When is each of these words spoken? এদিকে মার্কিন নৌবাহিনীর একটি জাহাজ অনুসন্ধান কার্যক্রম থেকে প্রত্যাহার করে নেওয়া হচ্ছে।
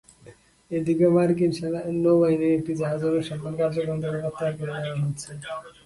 এদিকে 0.71 1.05
মার্কিন 1.15 1.51
নৌবাহিনীর 2.03 2.55
একটি 2.57 2.71
জাহাজ 2.79 3.01
অনুসন্ধান 3.09 3.53
কার্যক্রম 3.59 3.97
থেকে 4.03 4.17
প্রত্যাহার 4.23 4.53
করে 4.59 4.71
নেওয়া 4.75 5.01
হচ্ছে। 5.03 5.29